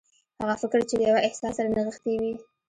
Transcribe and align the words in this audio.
هغه 0.41 0.55
فکر 0.61 0.79
چې 0.89 0.95
له 0.99 1.03
يوه 1.09 1.21
احساس 1.27 1.53
سره 1.57 1.69
نغښتي 1.75 2.13
وي. 2.21 2.33